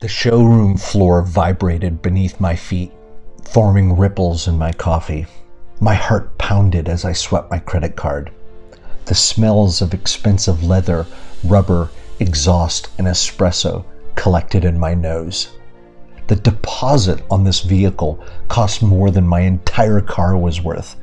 [0.00, 2.92] The showroom floor vibrated beneath my feet,
[3.42, 5.26] forming ripples in my coffee.
[5.80, 8.30] My heart pounded as I swept my credit card.
[9.06, 11.04] The smells of expensive leather,
[11.42, 11.90] rubber,
[12.20, 13.84] exhaust, and espresso
[14.14, 15.48] collected in my nose.
[16.28, 20.94] The deposit on this vehicle cost more than my entire car was worth.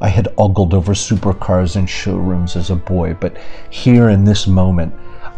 [0.00, 3.36] I had ogled over supercars in showrooms as a boy, but
[3.70, 4.92] here in this moment,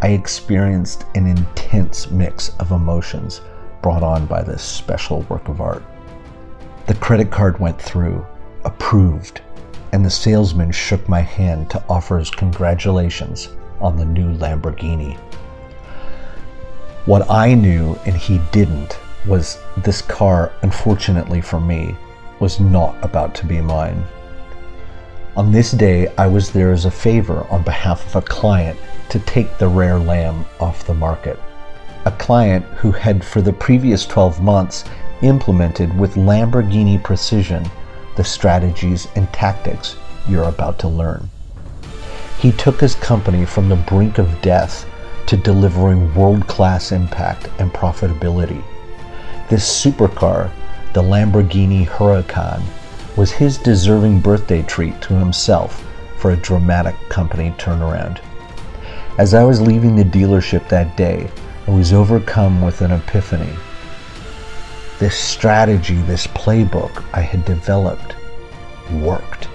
[0.05, 3.41] I experienced an intense mix of emotions
[3.81, 5.83] brought on by this special work of art.
[6.87, 8.23] The credit card went through,
[8.67, 9.41] approved,
[9.93, 13.49] and the salesman shook my hand to offer his congratulations
[13.81, 15.17] on the new Lamborghini.
[17.07, 21.97] What I knew and he didn't was this car, unfortunately for me,
[22.41, 24.05] was not about to be mine.
[25.37, 29.19] On this day, I was there as a favor on behalf of a client to
[29.19, 31.41] take the rare lamb off the market.
[32.05, 34.85] A client who had, for the previous 12 months,
[35.23, 37.69] implemented with Lamborghini precision
[38.15, 39.97] the strategies and tactics
[40.29, 41.29] you're about to learn.
[42.39, 44.89] He took his company from the brink of death
[45.27, 48.63] to delivering world class impact and profitability.
[49.49, 50.49] This supercar,
[50.93, 52.63] the Lamborghini Huracan,
[53.17, 55.85] was his deserving birthday treat to himself
[56.19, 58.21] for a dramatic company turnaround.
[59.19, 61.31] As I was leaving the dealership that day,
[61.67, 63.55] I was overcome with an epiphany.
[64.99, 68.17] This strategy, this playbook I had developed,
[68.93, 69.49] worked.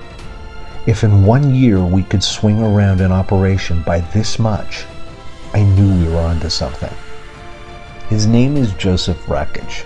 [0.85, 4.85] If in one year we could swing around an operation by this much,
[5.53, 6.93] I knew we were onto something.
[8.07, 9.85] His name is Joseph Rakich.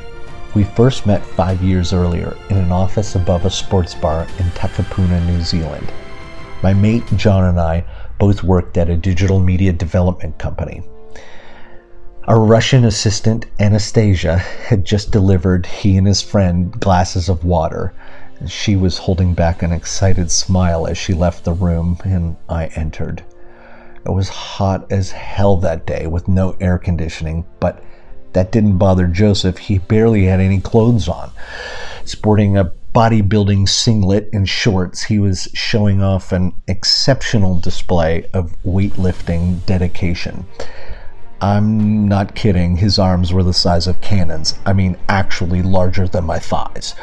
[0.55, 5.25] We first met five years earlier in an office above a sports bar in Takapuna,
[5.25, 5.91] New Zealand.
[6.61, 7.83] My mate John and I
[8.19, 10.83] both worked at a digital media development company.
[12.25, 17.91] Our Russian assistant, Anastasia, had just delivered he and his friend glasses of water.
[18.47, 23.23] She was holding back an excited smile as she left the room, and I entered.
[24.05, 27.83] It was hot as hell that day with no air conditioning, but
[28.33, 29.57] that didn't bother Joseph.
[29.57, 31.31] He barely had any clothes on.
[32.05, 39.65] Sporting a bodybuilding singlet and shorts, he was showing off an exceptional display of weightlifting
[39.65, 40.45] dedication.
[41.41, 44.57] I'm not kidding, his arms were the size of cannons.
[44.65, 46.95] I mean, actually larger than my thighs.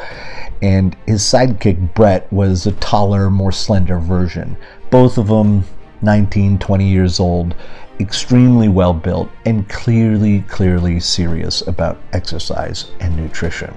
[0.63, 4.57] And his sidekick, Brett, was a taller, more slender version.
[4.89, 5.65] Both of them
[6.01, 7.55] 19, 20 years old,
[7.99, 13.73] extremely well built, and clearly, clearly serious about exercise and nutrition.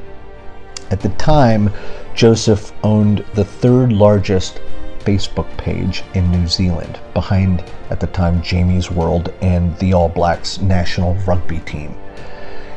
[0.90, 1.70] At the time,
[2.14, 4.60] Joseph owned the third largest
[5.00, 10.60] Facebook page in New Zealand, behind, at the time, Jamie's World and the All Blacks
[10.60, 11.94] national rugby team.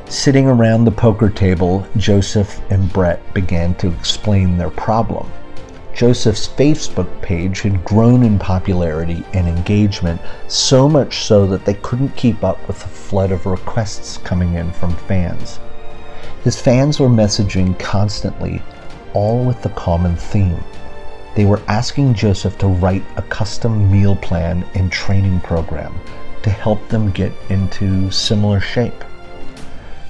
[0.09, 5.29] Sitting around the poker table, Joseph and Brett began to explain their problem.
[5.97, 12.15] Joseph's Facebook page had grown in popularity and engagement, so much so that they couldn't
[12.15, 15.59] keep up with the flood of requests coming in from fans.
[16.43, 18.61] His fans were messaging constantly,
[19.13, 20.63] all with the common theme.
[21.35, 25.99] They were asking Joseph to write a custom meal plan and training program
[26.43, 29.03] to help them get into similar shape.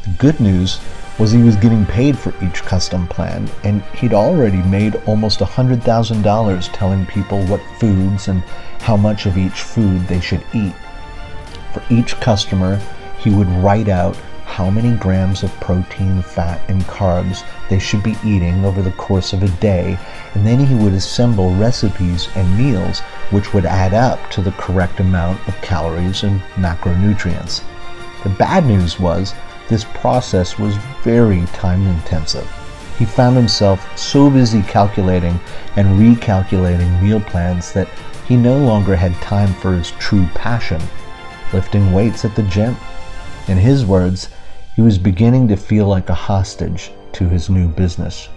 [0.04, 0.82] The good news
[1.20, 6.74] was he was getting paid for each custom plan, and he'd already made almost $100,000
[6.74, 8.42] telling people what foods and
[8.82, 10.74] how much of each food they should eat.
[11.74, 12.80] For each customer,
[13.20, 18.16] he would write out how many grams of protein, fat, and carbs they should be
[18.24, 20.00] eating over the course of a day,
[20.34, 25.00] and then he would assemble recipes and meals which would add up to the correct
[25.00, 27.62] amount of calories and macronutrients.
[28.24, 29.34] The bad news was
[29.68, 32.50] this process was very time intensive.
[32.98, 35.40] He found himself so busy calculating
[35.76, 37.88] and recalculating meal plans that
[38.26, 40.82] he no longer had time for his true passion,
[41.54, 42.76] lifting weights at the gym.
[43.48, 44.30] In his words,
[44.76, 48.30] he was beginning to feel like a hostage to his new business.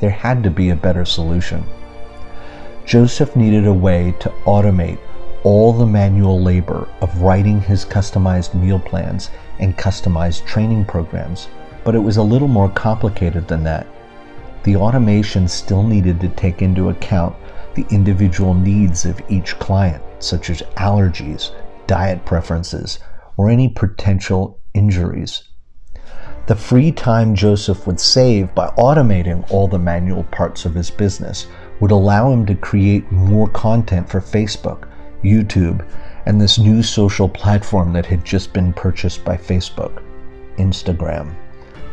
[0.00, 1.64] There had to be a better solution.
[2.84, 4.98] Joseph needed a way to automate
[5.44, 11.48] all the manual labor of writing his customized meal plans and customized training programs,
[11.84, 13.86] but it was a little more complicated than that.
[14.64, 17.36] The automation still needed to take into account
[17.74, 21.52] the individual needs of each client, such as allergies,
[21.86, 22.98] diet preferences,
[23.36, 25.44] or any potential injuries.
[26.46, 31.46] The free time Joseph would save by automating all the manual parts of his business
[31.78, 34.88] would allow him to create more content for Facebook,
[35.22, 35.84] YouTube,
[36.26, 40.02] and this new social platform that had just been purchased by Facebook.
[40.56, 41.34] Instagram.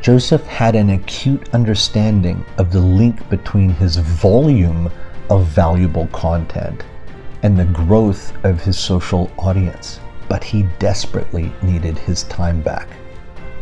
[0.01, 4.91] Joseph had an acute understanding of the link between his volume
[5.29, 6.83] of valuable content
[7.43, 9.99] and the growth of his social audience,
[10.29, 12.87] but he desperately needed his time back.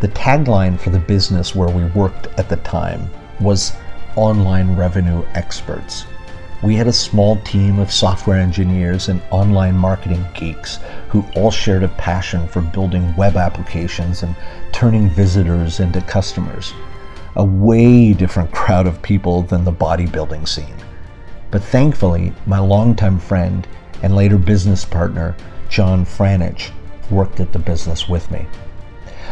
[0.01, 3.73] The tagline for the business where we worked at the time was
[4.15, 6.05] Online Revenue Experts.
[6.63, 10.79] We had a small team of software engineers and online marketing geeks
[11.09, 14.33] who all shared a passion for building web applications and
[14.71, 16.73] turning visitors into customers.
[17.35, 20.77] A way different crowd of people than the bodybuilding scene.
[21.51, 23.67] But thankfully, my longtime friend
[24.01, 25.35] and later business partner,
[25.67, 26.71] John Franich,
[27.11, 28.47] worked at the business with me.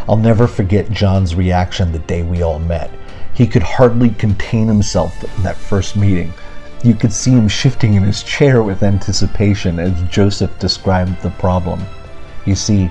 [0.09, 2.91] I'll never forget John's reaction the day we all met.
[3.33, 6.33] He could hardly contain himself in that first meeting.
[6.83, 11.83] You could see him shifting in his chair with anticipation as Joseph described the problem.
[12.45, 12.89] You see,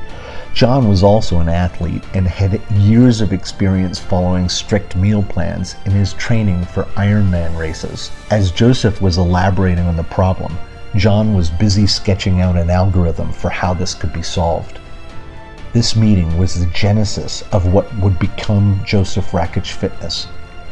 [0.55, 5.91] John was also an athlete and had years of experience following strict meal plans in
[5.91, 8.13] his training for Ironman races.
[8.31, 10.57] As Joseph was elaborating on the problem,
[10.95, 14.79] John was busy sketching out an algorithm for how this could be solved.
[15.73, 20.29] This meeting was the genesis of what would become Joseph Rakich Fitness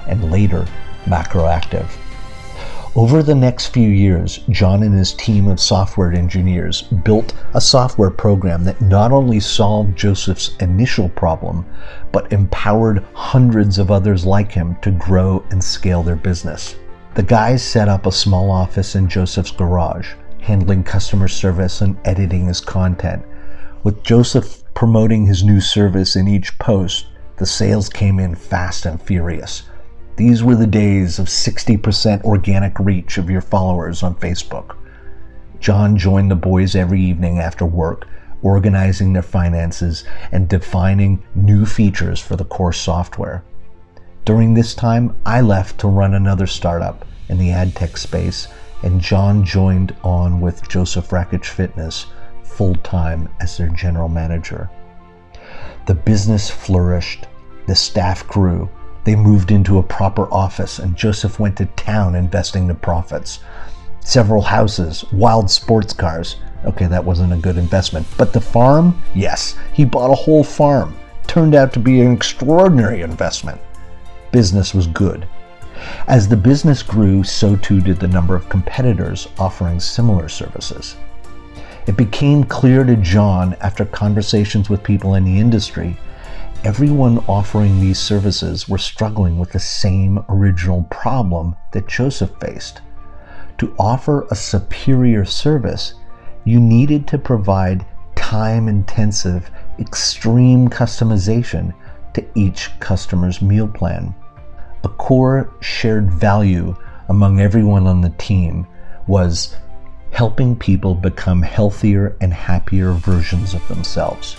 [0.07, 0.67] and later
[1.07, 1.89] Macroactive.
[2.97, 8.11] Over the next few years, John and his team of software engineers built a software
[8.11, 11.67] program that not only solved Joseph's initial problem,
[12.13, 16.77] but empowered hundreds of others like him to grow and scale their business.
[17.15, 22.47] The guys set up a small office in Joseph's garage, handling customer service and editing
[22.47, 23.23] his content.
[23.83, 27.07] With Joseph promoting his new service in each post,
[27.37, 29.65] the sales came in fast and furious.
[30.19, 34.75] These were the days of 60% organic reach of your followers on Facebook.
[35.61, 38.09] John joined the boys every evening after work,
[38.43, 43.45] organizing their finances and defining new features for the core software.
[44.25, 48.49] During this time, I left to run another startup in the ad tech space,
[48.83, 52.07] and John joined on with Joseph Rakich Fitness
[52.43, 54.69] full time as their general manager.
[55.87, 57.29] The business flourished,
[57.69, 58.69] the staff grew,
[59.09, 63.41] they moved into a proper office, and Joseph went to town investing the profits.
[64.01, 66.37] Several houses, wild sports cars.
[66.67, 68.07] Okay, that wasn't a good investment.
[68.19, 69.03] But the farm?
[69.15, 70.95] Yes, he bought a whole farm.
[71.27, 73.59] Turned out to be an extraordinary investment.
[74.31, 75.27] Business was good.
[76.07, 80.97] As the business grew, so too did the number of competitors offering similar services.
[81.87, 85.97] It became clear to John after conversations with people in the industry
[86.65, 92.81] everyone offering these services were struggling with the same original problem that Joseph faced.
[93.59, 95.95] To offer a superior service,
[96.45, 101.73] you needed to provide time intensive, extreme customization
[102.15, 104.15] to each customer's meal plan.
[104.85, 106.75] A core shared value
[107.09, 108.67] among everyone on the team
[109.07, 109.57] was
[110.11, 114.37] helping people become healthier and happier versions of themselves.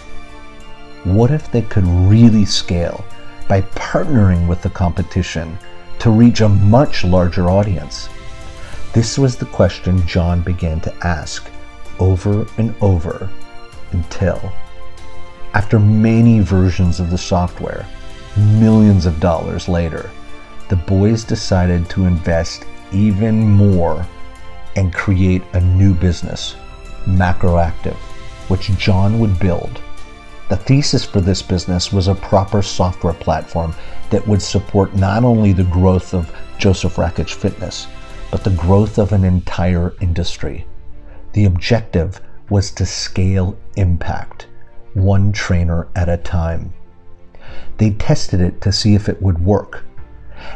[1.05, 3.05] What if they could really scale
[3.47, 5.57] by partnering with the competition
[5.99, 8.09] to reach a much larger audience?
[8.91, 11.49] This was the question John began to ask
[11.99, 13.29] over and over
[13.91, 14.51] until,
[15.53, 17.85] after many versions of the software,
[18.35, 20.11] millions of dollars later,
[20.67, 24.05] the boys decided to invest even more
[24.75, 26.55] and create a new business,
[27.05, 27.95] Macroactive,
[28.49, 29.81] which John would build
[30.49, 33.73] the thesis for this business was a proper software platform
[34.09, 37.87] that would support not only the growth of Joseph Rakich Fitness,
[38.31, 40.65] but the growth of an entire industry.
[41.33, 44.47] The objective was to scale impact,
[44.95, 46.73] one trainer at a time.
[47.77, 49.85] They tested it to see if it would work.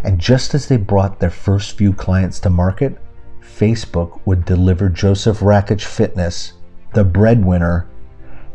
[0.03, 2.97] And just as they brought their first few clients to market,
[3.41, 6.53] Facebook would deliver Joseph Rakich Fitness,
[6.93, 7.87] the breadwinner,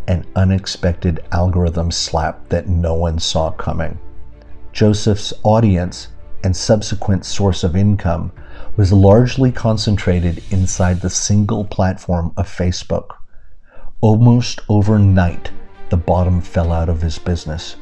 [0.09, 3.97] an unexpected algorithm slap that no one saw coming.
[4.73, 6.09] Joseph's audience
[6.43, 8.33] and subsequent source of income
[8.77, 13.17] was largely concentrated inside the single platform of Facebook.
[14.01, 15.51] Almost overnight,
[15.91, 17.77] the bottom fell out of his business.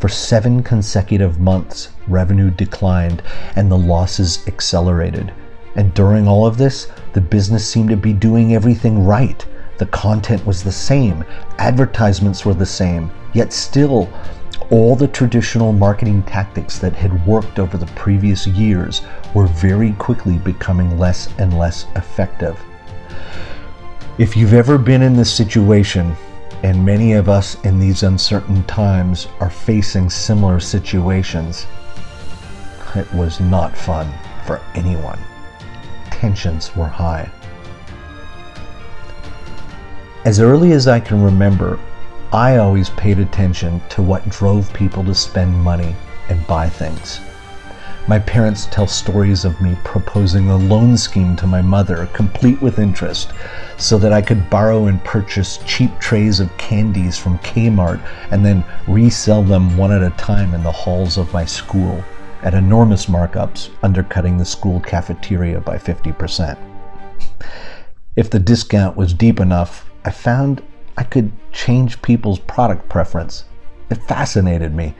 [0.00, 3.22] For seven consecutive months, revenue declined
[3.56, 5.32] and the losses accelerated.
[5.76, 9.46] And during all of this, the business seemed to be doing everything right.
[9.78, 11.24] The content was the same,
[11.58, 14.12] advertisements were the same, yet still,
[14.70, 19.02] all the traditional marketing tactics that had worked over the previous years
[19.34, 22.58] were very quickly becoming less and less effective.
[24.18, 26.14] If you've ever been in this situation,
[26.62, 31.66] and many of us in these uncertain times are facing similar situations.
[32.94, 34.12] It was not fun
[34.46, 35.18] for anyone.
[36.10, 37.30] Tensions were high.
[40.24, 41.80] As early as I can remember,
[42.32, 45.96] I always paid attention to what drove people to spend money
[46.28, 47.20] and buy things.
[48.06, 52.78] My parents tell stories of me proposing a loan scheme to my mother, complete with
[52.78, 53.32] interest,
[53.78, 58.00] so that I could borrow and purchase cheap trays of candies from Kmart
[58.30, 62.04] and then resell them one at a time in the halls of my school
[62.42, 66.56] at enormous markups, undercutting the school cafeteria by 50%.
[68.14, 70.62] If the discount was deep enough, I found
[70.96, 73.44] I could change people's product preference.
[73.90, 74.94] It fascinated me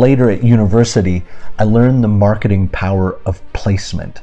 [0.00, 1.24] Later at university,
[1.58, 4.22] I learned the marketing power of placement,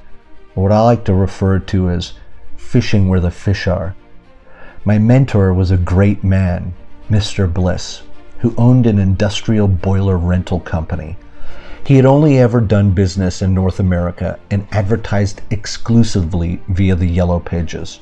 [0.55, 2.13] what I like to refer to as
[2.55, 3.95] fishing where the fish are.
[4.85, 6.73] My mentor was a great man,
[7.11, 7.53] Mr.
[7.53, 8.01] Bliss,
[8.39, 11.15] who owned an industrial boiler rental company.
[11.85, 17.39] He had only ever done business in North America and advertised exclusively via the Yellow
[17.39, 17.99] Pages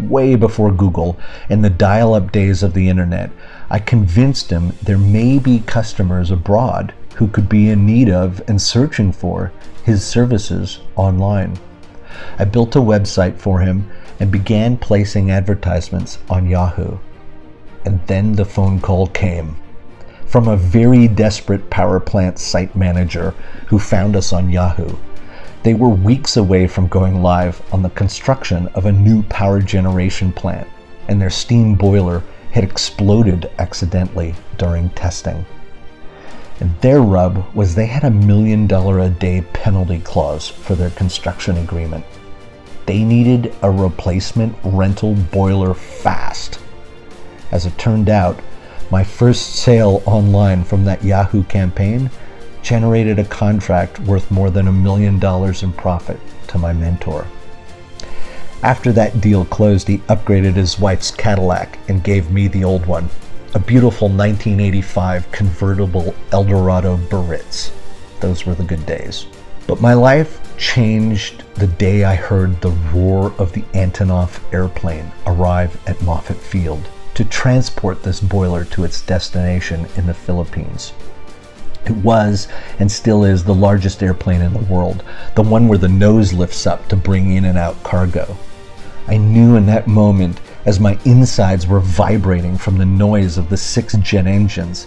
[0.00, 3.30] way before Google and the dial up days of the internet,
[3.70, 8.60] I convinced him there may be customers abroad who could be in need of and
[8.60, 9.52] searching for
[9.84, 11.58] his services online.
[12.38, 13.90] I built a website for him
[14.20, 16.98] and began placing advertisements on Yahoo.
[17.84, 19.56] And then the phone call came
[20.26, 23.34] from a very desperate power plant site manager
[23.66, 24.94] who found us on Yahoo
[25.62, 30.32] they were weeks away from going live on the construction of a new power generation
[30.32, 30.68] plant,
[31.08, 32.22] and their steam boiler
[32.52, 35.44] had exploded accidentally during testing.
[36.60, 40.90] And their rub was they had a million dollar a day penalty clause for their
[40.90, 42.04] construction agreement.
[42.86, 46.58] They needed a replacement rental boiler fast.
[47.52, 48.40] As it turned out,
[48.90, 52.10] my first sale online from that Yahoo campaign
[52.62, 57.26] generated a contract worth more than a million dollars in profit to my mentor.
[58.62, 63.08] After that deal closed, he upgraded his wife's Cadillac and gave me the old one,
[63.54, 67.70] a beautiful 1985 convertible Eldorado Biarritz.
[68.20, 69.26] Those were the good days.
[69.68, 75.78] But my life changed the day I heard the roar of the Antonov airplane arrive
[75.86, 80.92] at Moffett Field to transport this boiler to its destination in the Philippines.
[81.88, 85.02] It was and still is the largest airplane in the world,
[85.34, 88.36] the one where the nose lifts up to bring in and out cargo.
[89.06, 93.56] I knew in that moment, as my insides were vibrating from the noise of the
[93.56, 94.86] six jet engines,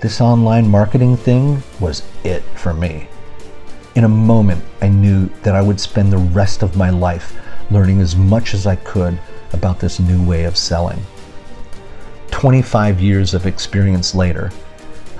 [0.00, 3.06] this online marketing thing was it for me.
[3.94, 7.38] In a moment, I knew that I would spend the rest of my life
[7.70, 9.20] learning as much as I could
[9.52, 11.00] about this new way of selling.
[12.32, 14.50] 25 years of experience later,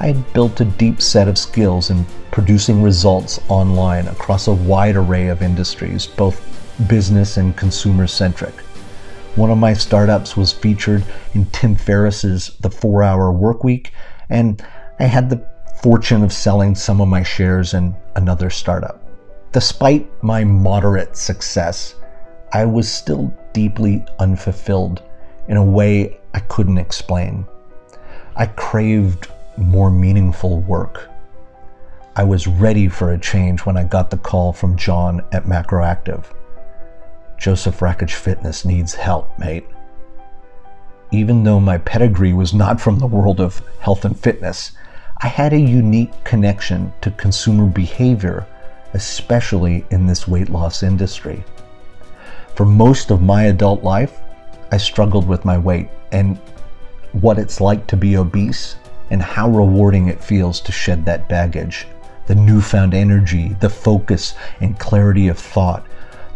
[0.03, 4.97] I had built a deep set of skills in producing results online across a wide
[4.97, 6.41] array of industries, both
[6.89, 8.55] business and consumer centric.
[9.37, 11.05] One of my startups was featured
[11.35, 13.89] in Tim Ferriss's The 4 Hour Workweek,
[14.31, 14.65] and
[14.99, 15.45] I had the
[15.83, 19.03] fortune of selling some of my shares in another startup.
[19.53, 21.95] Despite my moderate success,
[22.55, 25.03] I was still deeply unfulfilled
[25.49, 27.47] in a way I couldn't explain.
[28.35, 29.29] I craved
[29.61, 31.09] more meaningful work.
[32.17, 36.25] I was ready for a change when I got the call from John at Macroactive.
[37.39, 39.67] Joseph Rakich Fitness needs help, mate.
[41.13, 44.73] Even though my pedigree was not from the world of health and fitness,
[45.23, 48.47] I had a unique connection to consumer behavior,
[48.95, 51.45] especially in this weight loss industry.
[52.55, 54.21] For most of my adult life,
[54.73, 56.39] I struggled with my weight and
[57.13, 58.77] what it's like to be obese
[59.11, 61.87] and how rewarding it feels to shed that baggage.
[62.27, 65.85] The newfound energy, the focus and clarity of thought,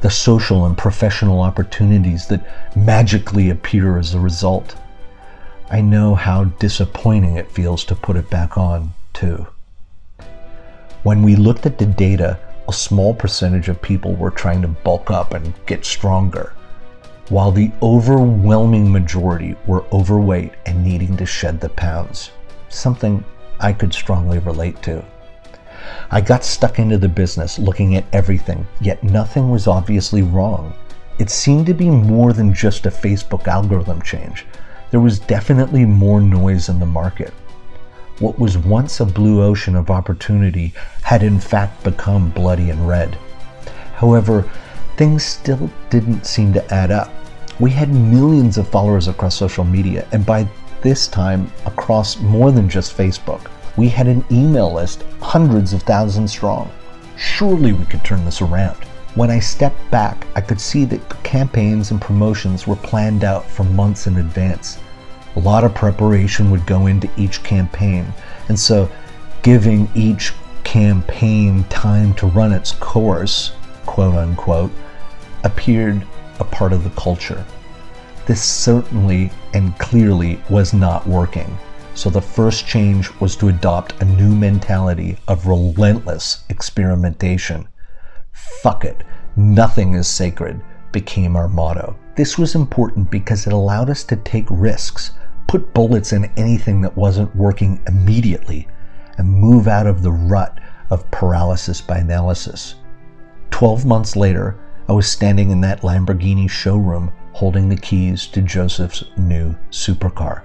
[0.00, 4.74] the social and professional opportunities that magically appear as a result.
[5.70, 9.46] I know how disappointing it feels to put it back on, too.
[11.04, 12.38] When we looked at the data,
[12.68, 16.52] a small percentage of people were trying to bulk up and get stronger,
[17.28, 22.30] while the overwhelming majority were overweight and needing to shed the pounds
[22.74, 23.24] something
[23.60, 25.04] I could strongly relate to.
[26.10, 30.74] I got stuck into the business looking at everything, yet nothing was obviously wrong.
[31.18, 34.46] It seemed to be more than just a Facebook algorithm change.
[34.90, 37.32] There was definitely more noise in the market.
[38.18, 43.18] What was once a blue ocean of opportunity had in fact become bloody and red.
[43.94, 44.48] However,
[44.96, 47.10] things still didn't seem to add up.
[47.60, 50.48] We had millions of followers across social media, and by
[50.84, 53.50] this time across more than just Facebook.
[53.76, 56.70] We had an email list hundreds of thousands strong.
[57.16, 58.76] Surely we could turn this around.
[59.14, 63.64] When I stepped back, I could see that campaigns and promotions were planned out for
[63.64, 64.78] months in advance.
[65.36, 68.12] A lot of preparation would go into each campaign,
[68.48, 68.90] and so
[69.42, 70.32] giving each
[70.64, 73.52] campaign time to run its course,
[73.86, 74.70] quote unquote,
[75.44, 76.06] appeared
[76.40, 77.44] a part of the culture.
[78.26, 81.58] This certainly and clearly was not working.
[81.94, 87.68] So the first change was to adopt a new mentality of relentless experimentation.
[88.62, 89.04] Fuck it,
[89.36, 91.96] nothing is sacred became our motto.
[92.16, 95.10] This was important because it allowed us to take risks,
[95.46, 98.66] put bullets in anything that wasn't working immediately,
[99.18, 102.76] and move out of the rut of paralysis by analysis.
[103.50, 104.56] Twelve months later,
[104.88, 110.42] I was standing in that Lamborghini showroom holding the keys to Joseph's new supercar.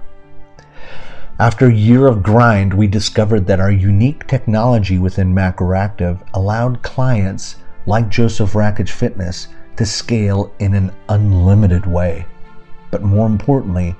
[1.39, 7.57] After a year of grind, we discovered that our unique technology within Macroactive allowed clients
[7.85, 12.25] like Joseph Rakich Fitness to scale in an unlimited way.
[12.91, 13.95] But more importantly,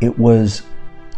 [0.00, 0.62] it was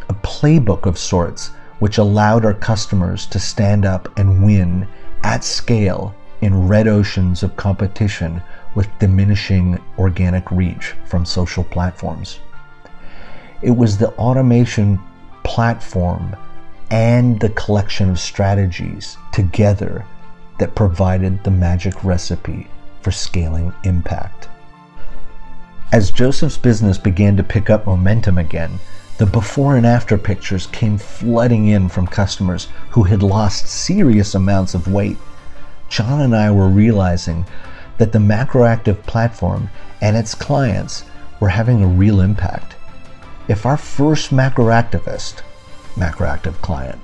[0.09, 4.87] a playbook of sorts which allowed our customers to stand up and win
[5.25, 8.41] at scale in red oceans of competition
[8.75, 12.41] with diminishing organic reach from social platforms.
[13.63, 15.01] It was the automation
[15.43, 16.37] platform
[16.91, 20.05] and the collection of strategies together
[20.59, 22.69] that provided the magic recipe
[23.01, 24.49] for scaling impact.
[25.93, 28.81] As Joseph's business began to pick up momentum again,
[29.19, 34.75] the before and after pictures came flooding in from customers who had lost serious amounts
[34.75, 35.17] of weight.
[35.89, 37.47] John and I were realizing
[37.99, 39.71] that the Macroactive platform
[40.01, 41.05] and its clients
[41.41, 42.77] were having a real impact.
[43.49, 45.43] If our first macroactivist,
[45.95, 47.01] macroactive client,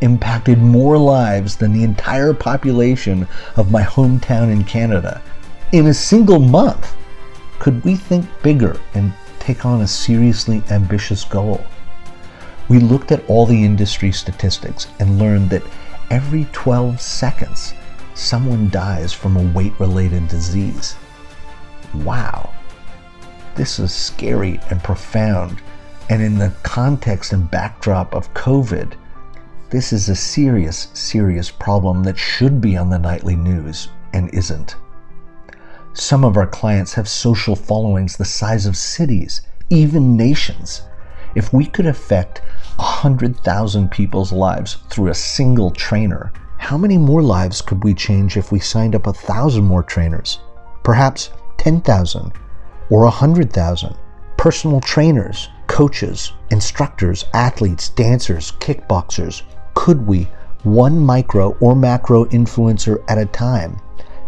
[0.00, 3.26] impacted more lives than the entire population
[3.56, 5.22] of my hometown in Canada
[5.72, 6.94] in a single month,
[7.58, 11.64] could we think bigger and take on a seriously ambitious goal?
[12.68, 15.62] We looked at all the industry statistics and learned that
[16.10, 17.74] every 12 seconds,
[18.18, 20.96] someone dies from a weight related disease.
[21.94, 22.52] Wow.
[23.54, 25.60] This is scary and profound
[26.10, 28.94] and in the context and backdrop of COVID,
[29.70, 34.76] this is a serious, serious problem that should be on the nightly news and isn't.
[35.92, 40.82] Some of our clients have social followings the size of cities, even nations.
[41.34, 42.38] If we could affect
[42.76, 48.52] 100,000 people's lives through a single trainer, how many more lives could we change if
[48.52, 50.40] we signed up a thousand more trainers?
[50.82, 52.32] Perhaps 10,000
[52.90, 53.96] or 100,000
[54.36, 59.42] personal trainers coaches, instructors, athletes, dancers, kickboxers,
[59.74, 60.28] could we,
[60.64, 63.76] one micro or macro influencer at a time,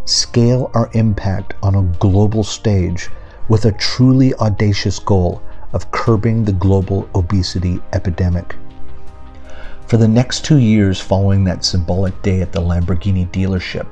[0.05, 3.09] scale our impact on a global stage
[3.49, 8.55] with a truly audacious goal of curbing the global obesity epidemic?
[9.91, 13.91] For the next two years following that symbolic day at the Lamborghini dealership,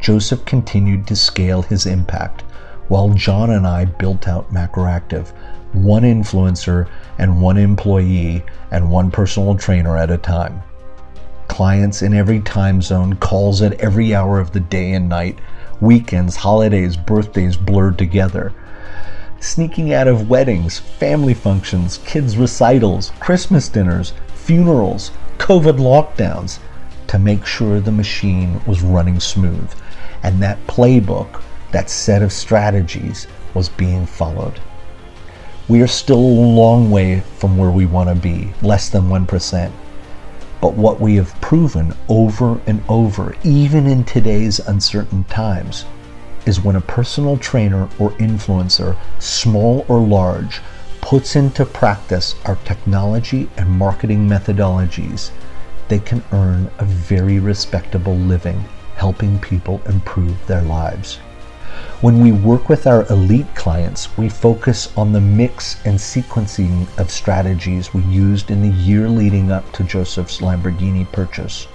[0.00, 2.44] Joseph continued to scale his impact
[2.88, 5.28] while John and I built out Macroactive
[5.74, 10.62] one influencer and one employee and one personal trainer at a time.
[11.46, 15.38] Clients in every time zone, calls at every hour of the day and night,
[15.82, 18.50] weekends, holidays, birthdays blurred together.
[19.40, 26.58] Sneaking out of weddings, family functions, kids' recitals, Christmas dinners, funerals, COVID lockdowns
[27.06, 29.70] to make sure the machine was running smooth
[30.22, 34.60] and that playbook, that set of strategies was being followed.
[35.68, 39.72] We are still a long way from where we want to be, less than 1%.
[40.60, 45.84] But what we have proven over and over, even in today's uncertain times,
[46.46, 50.60] is when a personal trainer or influencer, small or large,
[51.12, 55.30] puts into practice our technology and marketing methodologies,
[55.88, 58.58] they can earn a very respectable living
[58.94, 61.16] helping people improve their lives.
[62.00, 67.10] When we work with our elite clients, we focus on the mix and sequencing of
[67.10, 71.68] strategies we used in the year leading up to Joseph's Lamborghini purchase,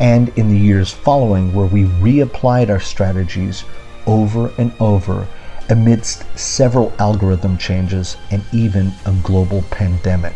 [0.00, 3.62] and in the years following, where we reapplied our strategies
[4.08, 5.28] over and over
[5.70, 10.34] amidst several algorithm changes and even a global pandemic,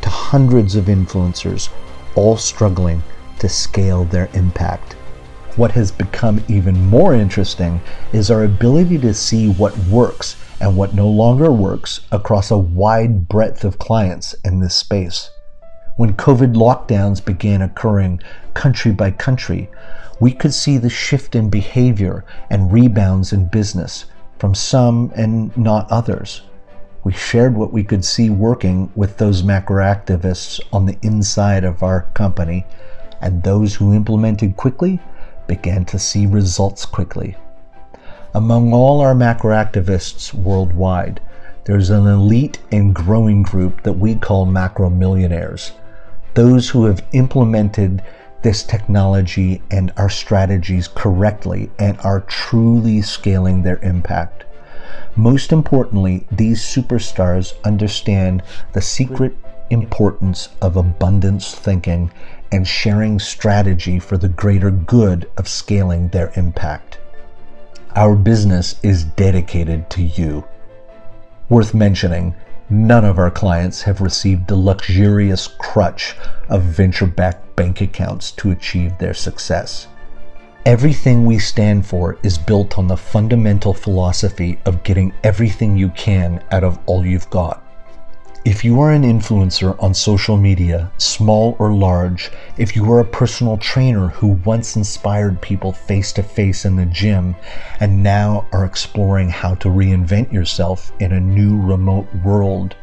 [0.00, 1.68] to hundreds of influencers
[2.14, 3.02] all struggling
[3.38, 4.96] to scale their impact
[5.58, 7.80] what has become even more interesting
[8.12, 13.26] is our ability to see what works and what no longer works across a wide
[13.26, 15.30] breadth of clients in this space.
[15.96, 18.20] When COVID lockdowns began occurring
[18.54, 19.68] country by country,
[20.20, 24.04] we could see the shift in behavior and rebounds in business
[24.38, 26.42] from some and not others.
[27.04, 31.82] We shared what we could see working with those macro activists on the inside of
[31.82, 32.66] our company,
[33.20, 35.00] and those who implemented quickly
[35.46, 37.36] began to see results quickly.
[38.34, 41.20] Among all our macro activists worldwide,
[41.64, 45.72] there's an elite and growing group that we call macro millionaires.
[46.34, 48.02] Those who have implemented
[48.42, 54.44] this technology and our strategies correctly and are truly scaling their impact.
[55.16, 59.36] Most importantly, these superstars understand the secret
[59.70, 62.10] importance of abundance thinking
[62.52, 66.98] and sharing strategy for the greater good of scaling their impact.
[67.96, 70.44] Our business is dedicated to you.
[71.48, 72.34] Worth mentioning,
[72.70, 76.14] none of our clients have received the luxurious crutch
[76.48, 79.88] of venture backed bank accounts to achieve their success.
[80.64, 86.40] Everything we stand for is built on the fundamental philosophy of getting everything you can
[86.52, 87.64] out of all you've got.
[88.44, 93.04] If you are an influencer on social media, small or large, if you are a
[93.04, 97.34] personal trainer who once inspired people face to face in the gym
[97.80, 102.76] and now are exploring how to reinvent yourself in a new remote world,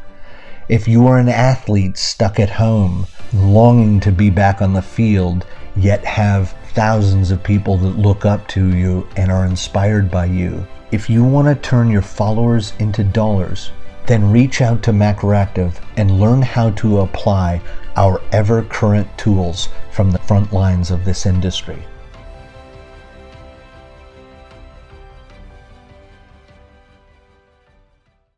[0.68, 5.46] if you are an athlete stuck at home, longing to be back on the field,
[5.76, 10.66] yet have thousands of people that look up to you and are inspired by you.
[10.90, 13.70] If you want to turn your followers into dollars,
[14.06, 17.60] then reach out to Macroactive and learn how to apply
[17.96, 21.78] our ever current tools from the front lines of this industry.